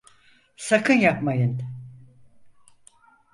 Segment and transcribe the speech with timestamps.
[0.57, 1.61] Sakın yapmayın!